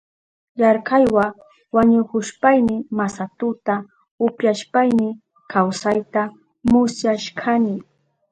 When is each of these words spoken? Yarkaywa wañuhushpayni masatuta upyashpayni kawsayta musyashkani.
Yarkaywa 0.61 1.25
wañuhushpayni 1.75 2.75
masatuta 2.97 3.73
upyashpayni 4.25 5.07
kawsayta 5.51 6.21
musyashkani. 6.69 7.75